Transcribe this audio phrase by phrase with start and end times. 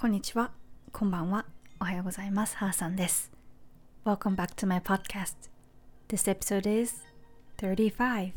[0.00, 0.52] こんにちは、
[0.92, 1.44] こんばんは、
[1.80, 2.56] おはようございます。
[2.56, 3.32] ハーさんです。
[4.04, 5.34] Welcome back to my podcast.
[6.06, 7.02] This episode is
[7.56, 8.30] 35.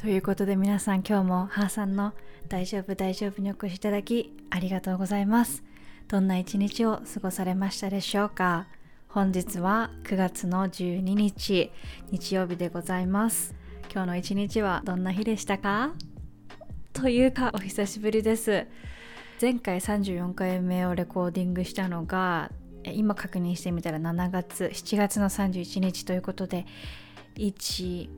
[0.00, 2.12] ということで皆さん今日もハーさんの
[2.48, 5.64] 大丈夫大丈夫にお越しいただきありがとうございます。
[6.06, 8.68] どんな一日を過ごされましたでしょうか？
[9.08, 11.72] 本日は9月の12日
[12.12, 13.56] 日曜日でございます。
[13.92, 15.94] 今日の一日はどんな日でしたか？
[16.92, 18.68] というかお久しぶりです。
[19.38, 22.50] 前回34回目をレコーディングしたのが
[22.84, 26.64] 今確認してみたら7月7月の31日ということで
[27.34, 28.08] 12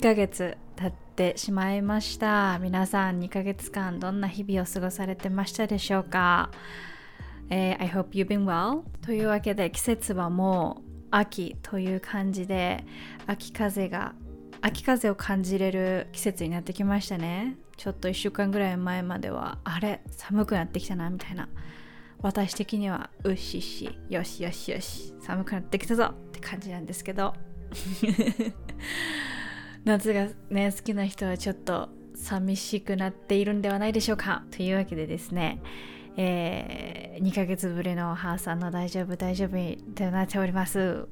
[0.00, 2.58] ヶ月経ってしまいました。
[2.58, 6.50] 皆さん2ヶ月間どんな日々を過ごされてましたでしょうか、
[7.50, 12.86] えー、I hope you've been well というわけで季節はもう秋という感じで
[13.26, 14.14] 秋風が
[14.62, 17.56] 秋風を感じれる季節になってきましたね。
[17.76, 21.48] ちょっと1週間ぐらい前まではあれ寒くなってきたなみたいな。
[22.22, 27.34] 私的にはうっししよしよしよし寒くなってきたぞって感じなんですけど。
[29.84, 34.44] 夏がね好きな人はちょっと寂しくなっているんではないでしょうか。
[34.52, 35.60] というわけでですね
[36.16, 39.50] えー、2ヶ月ぶりのハーさんの大丈夫大丈夫
[39.94, 41.08] となっております。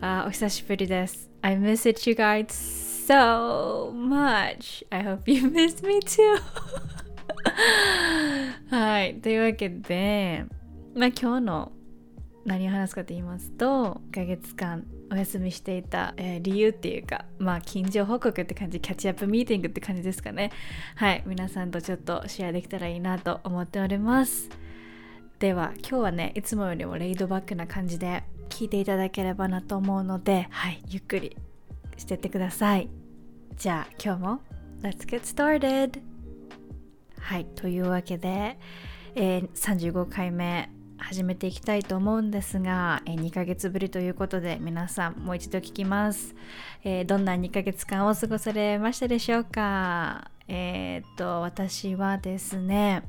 [0.00, 4.84] あお久しぶりです I miss it you guys so much.
[4.90, 6.38] I hope you miss me too.
[8.70, 9.16] はい。
[9.16, 10.44] というわけで、
[10.94, 11.72] まあ今日の
[12.44, 20.52] 何を話すかと言いますと、1ヶ月間お休みしていた、えー、理由っていうか、まあ近所報告って感じ、キャッチアップミーティングって感じですかね。
[20.94, 21.24] はい。
[21.26, 24.48] 皆さんとちょっとシェアできたらいいなと思っております。
[25.40, 31.36] では今日はねいつもよりもレイドバックな感じで聞いていただければなと思うのではいゆっくり
[31.96, 32.90] してってください。
[33.56, 34.40] じゃあ今日も
[34.82, 36.00] Let's get started!
[37.18, 38.58] はいというわけで、
[39.14, 46.34] えー、35回目始めていきたいと思うんですが、えー、2ヶ月ぶりということで皆さんもう一度聞きます、
[46.84, 50.30] えー、どんな2ヶ月間を過ごされましたでしょうか？
[50.48, 53.02] えー、っと私はですね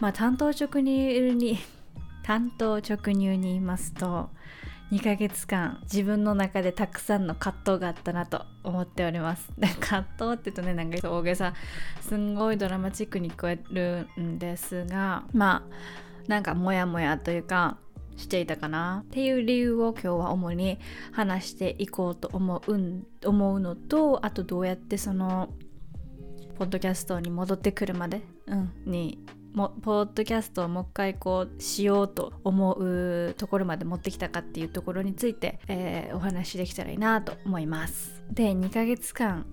[0.00, 1.58] まあ担当直入に
[2.22, 4.30] 担当直入に言いますと
[4.92, 9.50] 2ヶ月間自分の中でたくさんの葛藤があったなと思っております。
[9.80, 11.54] 葛藤って言うとねなんか大げさ。
[12.02, 17.78] すんごいドラマチックに聞こえるんですがまあなんかモヤモヤというか
[18.16, 19.02] していたかな。
[19.06, 20.78] っていう理由を今日は主に
[21.12, 25.48] 話していこうと思う思うのとあとどうやってその
[26.58, 38.22] ポッドキャストに戻ってくるまで、うん、にもポッドキャストをもう一回こうしようと思うところまで持ってきたかっていうところについて、えー、お話しできたらいいなと思います。
[38.30, 39.46] で2ヶ月間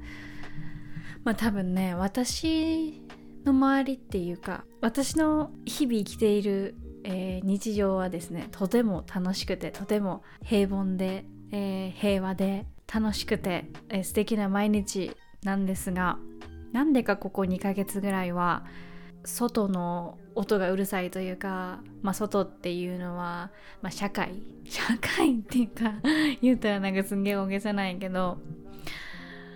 [1.24, 3.02] まあ多分ね私
[3.44, 16.18] の周りっていうか私の日々生きている、えー、日常はですねとても楽しくてとても平凡で、えー、平和で楽しくて、えー、素敵な毎日なんですが
[16.72, 18.66] なんでかここ2ヶ月ぐらいは
[19.26, 24.42] 外の音がうるさいというか、まあ、外っていうのは、まあ、社会。
[24.66, 25.96] 社会っていうか
[26.42, 28.38] 言ったらなんかすんげえ大げさないけど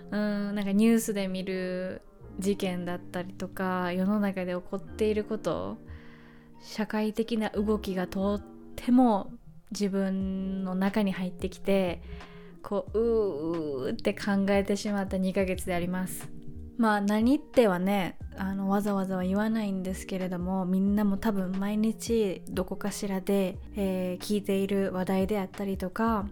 [0.10, 2.02] うんなんかニュースで見る
[2.40, 5.78] 事件だったりとか世の中で起こっていること
[6.62, 8.42] 社会的な動きがとっ
[8.76, 9.32] ても
[9.72, 12.02] 自分の中に入ってきて
[12.64, 16.30] こううーって考えてしまった2ヶ月であります。
[16.78, 26.26] まあ何ってはねあのわざわざは言わないんですけれどもみんなも多分毎日どこかしらで、えー、聞いている話題であったりとか、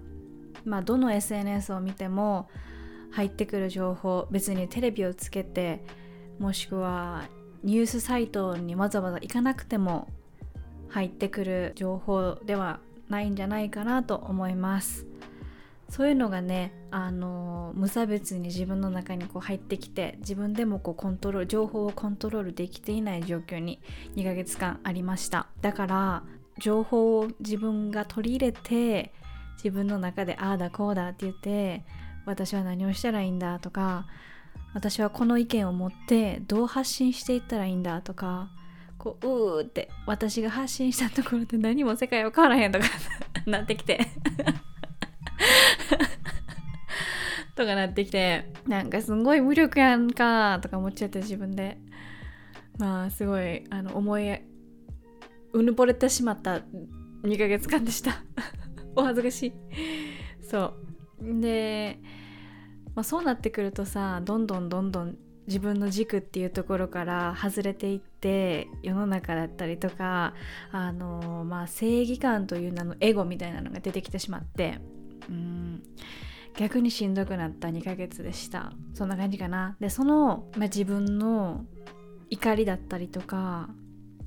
[0.66, 2.50] まあ、どの SNS を見ても
[3.12, 5.84] 入ってくる情報別にテレビをつけて
[6.40, 7.24] もしくは
[7.64, 10.08] ニュースサイトにわざわざ行かなくても
[10.90, 15.11] 入ってくる情報ではないんじゃないかなと思います。
[15.92, 23.82] そういうのがねあの無差別に自分の中にこう入ってきて自分でもこうコントロール情報をコントロールできていない状況に
[24.16, 25.48] 2ヶ月間ありました。
[25.60, 26.24] だから
[26.60, 29.14] 情報を自分が取り入れて
[29.58, 31.84] 自分の中でああだこうだって言って
[32.26, 34.08] 私は何をしたらいいんだとか
[34.74, 38.50] 私はこの意見を持ってどう発信していったらいいんだとか
[38.98, 42.86] こううーって私が発信したところで何も世界は変わらへんとか
[43.46, 44.00] なってきて。
[47.62, 51.78] とかなってきてなんかすごい無力やんかとか思っちゃって自分で。
[52.78, 54.42] まあすごいあの思い
[55.54, 56.62] うぬぼれてしまった
[57.24, 58.24] 2ヶ月間でした。
[58.96, 59.54] お恥ずかしい。
[60.42, 60.74] そ
[61.22, 61.42] う。
[61.42, 62.00] で、
[62.96, 65.18] まあ、そうなってくるとさどんどんどんどん
[65.48, 70.34] 自分の軸っていうところから外れていって世の中だったりとか
[70.72, 74.80] あの、まあ、正義感という名のエゴみたいなのが出てきてしまって。
[75.30, 75.84] うん。
[76.58, 78.74] 逆にしんどくなった2ヶ月でした。
[78.94, 79.78] そんな感じかな。
[79.80, 81.66] でその、まあ、自分の
[82.30, 83.70] 怒りだったりとか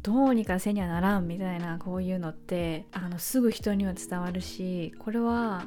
[0.03, 5.65] どうにかせにはならんみたいなこういうのってあのすぐ人には伝わるしこれは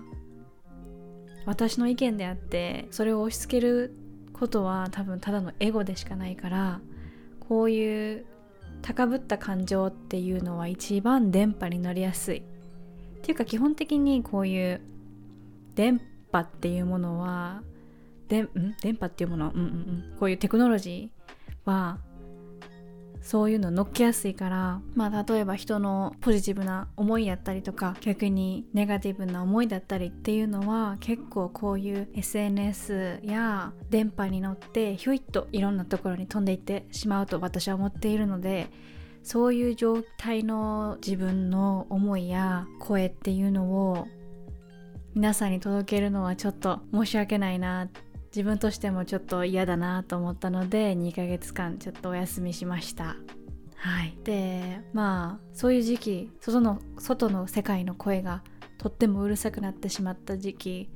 [1.46, 3.96] 私の意見であってそれを押し付ける
[4.34, 6.82] ことは多分ただのエゴでしかないから
[7.40, 8.26] こういう
[8.84, 12.38] 高ぶった感情っていうのは一番電波に乗りやすい。
[12.38, 12.42] っ
[13.22, 14.82] ていうか基本的にこういう
[15.74, 16.00] 電
[16.32, 17.62] 波っていうものは
[18.28, 18.76] でん？
[18.82, 22.00] 電波っていうもの、うんうんうん、こういうテクノロジーは
[23.22, 38.68] そういうの乗っけやすいからまあ例えば人のポジティブな思いやったりとか逆にネガティブな思いだったりっていうのは結構こういう SNS や電波に乗ってひょいっといろんなところに飛んでいってしまうと私は思っているので
[39.24, 44.08] そういう状態の自分の思いや声っていうのを
[45.18, 47.90] 皆さんに届けるのはちょっと申し訳ないな。
[48.28, 53.16] 自分としてもちょっと嫌だなと思ったので2ヶ月間ちょっとお休みしました。
[53.78, 54.16] はい。
[54.24, 58.44] でまあそういう時期外の外の世界の声が
[58.78, 60.90] とってもうるさくなってしまった時期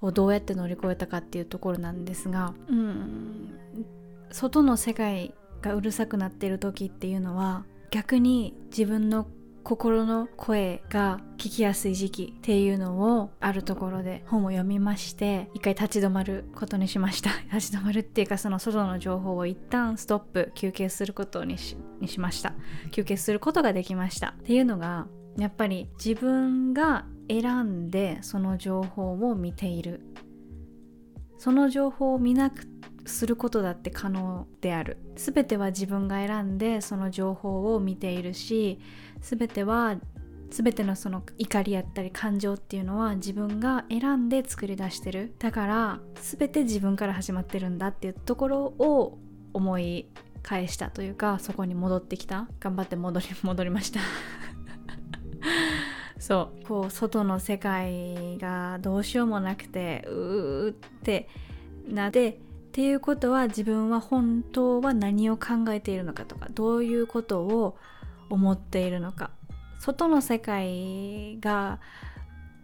[0.00, 3.54] をどうやって乗り越えたかっていうところなんですがうん
[4.32, 5.32] 外の世界
[5.62, 9.28] がうるさくなっている時っていうのは逆に自分の
[9.68, 17.28] 心の声が聞きやすい時期っていうのをあるところで本を読みまして一回立ち止まることにしました。
[17.54, 22.54] 立ち止まるっていうかその外の情報を一旦ストップ休憩することにしにしました。
[22.92, 24.34] 休憩することができました。
[24.38, 25.06] っていうのが
[25.36, 30.00] やっぱり自分が選んでその情報を見ている。
[31.36, 32.66] その情報を見なく
[33.08, 34.98] することだって可能である。
[35.16, 38.78] 全ては自分が選んでその情報を見ているし
[39.20, 39.96] 全ては
[40.50, 45.34] 全てのその怒りやったり感情っていうのは自分が選んで作り出してる。
[45.38, 49.18] だから全て自分から始まってるんだっていうところを
[49.52, 50.06] 思い
[50.42, 52.48] 返したというかそこに戻ってきた。
[52.60, 54.00] 頑張って戻り戻りました。
[56.18, 56.66] そう。
[56.66, 61.28] こう外の世界がどうしようもなくてうーって
[61.88, 62.40] なって
[62.78, 67.76] っていうことは自分は本当は何を考えているのかとかどういうことを
[68.30, 69.32] 思っているのか。
[69.80, 71.80] 外の世界が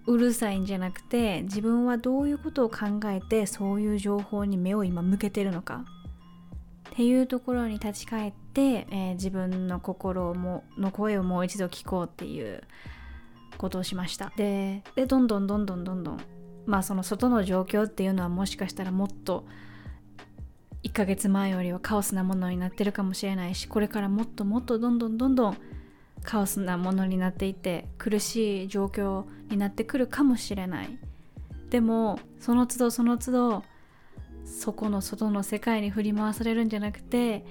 [0.06, 5.84] うるさいんじゃなくて自分はどういうことを考えてそういう情報に目を今向けてるのか。
[6.90, 12.62] っていうところに立ち返って、えー、自分の心もの声をもう一度聞こうっていう
[13.58, 14.32] ことをしました。
[14.36, 16.20] ででどんどんどんどんどんどん。
[16.66, 19.44] まあその外の状況っていうのはもしかしたらもっと
[20.94, 25.56] ヶ月前よりはカオスなものになってるかもしれないしこれからもっともっとどんどんどんどん
[26.22, 30.98] カオスなものになっていて苦しい状況になってくるかもしれない。
[31.68, 33.64] でもその都度その都度
[34.44, 37.44] そこの外の世界に振り回されるんじゃなくて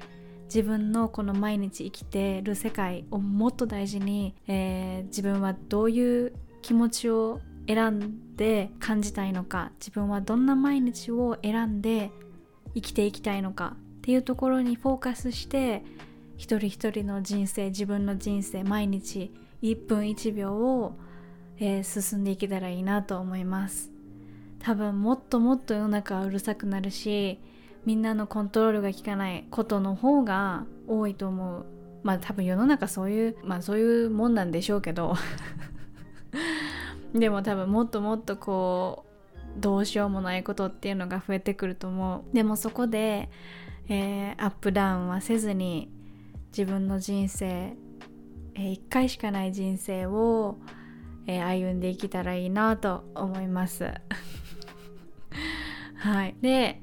[0.46, 12.12] 自分のこの毎日生きてる世界をもっと大事に、えー、自分はどういう気持ちを選んで感じたいのか自分はどんな毎日を選んで
[12.74, 15.84] 生きていきたいのかっていうところにフォーカスして
[16.38, 19.32] 一人一人の人生自分の人生毎日
[19.62, 20.98] 1分1秒を、
[21.58, 23.92] えー、進んでいけたらいいなと思います。
[24.60, 27.40] 多分もっともっと世の中はうるさくなるし
[27.86, 31.66] みんなのコントロールが効かないことの方が多いと思う。
[32.02, 35.16] まあ多分世の中そういうまあそういうもんなんでしょうけど。
[37.14, 39.13] でも多分もっともっとこう
[39.58, 42.36] どうしようもないことっていうのが増えてくると思う。
[42.36, 43.30] でもそこで、
[43.90, 45.92] えー、アップダウンはせずに
[46.56, 47.74] 自分の人生、
[48.56, 50.58] えー、1回しかない人生を、
[51.28, 53.94] えー、歩んでいけたらいいなと思います。
[55.96, 56.36] はい。
[56.42, 56.82] で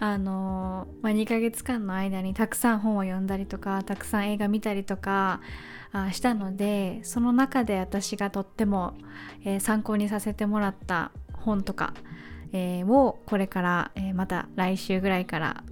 [0.00, 5.40] あのまあ、2ヶ月間の間にたくさん本を読んだりとかたくさん映画見たりとか
[5.92, 8.94] あしたのでその中で私がとっても、
[9.44, 11.12] えー、参考にさせてもらった
[11.44, 11.94] 本とか、
[12.52, 15.64] えー、をこれから、えー、また来週ぐらいから、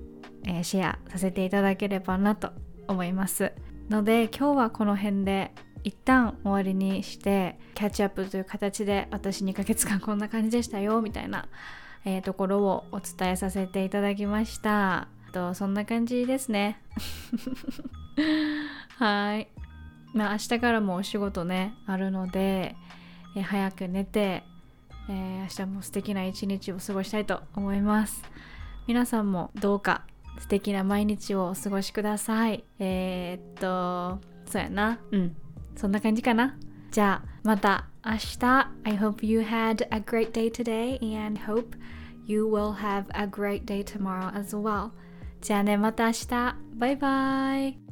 [0.46, 2.50] えー、シェアさせていただければなと
[2.88, 3.52] 思います。
[3.88, 5.52] ので今日はこの辺で
[5.84, 11.48] 一旦終わりにしてキャッチアップという形で私2ヶ月間こんな感じでしたよみたいな、
[12.04, 15.08] えー、ところをお伝えさせていただきました。
[15.32, 16.80] とそんな感じですね。
[18.98, 19.48] はい。
[20.12, 22.76] まあ明日からもお仕事ねあるので、
[23.34, 24.44] え、早く寝て
[25.08, 28.22] えー、明日も素敵な一日を過ごしたいと思います。
[28.86, 30.04] 皆さんもどうか
[30.38, 32.64] 素敵な毎日をお過ごしください。
[32.78, 34.98] えー、っとそうやな。
[35.10, 35.36] うん。
[35.76, 36.56] そんな感じかな。
[36.90, 38.70] じゃあまた明日。
[38.84, 41.76] I hope you had a great day today and hope
[42.26, 44.90] you will have a great day tomorrow as well.
[45.40, 46.56] じゃあねまた明日。
[46.74, 47.91] バイバイ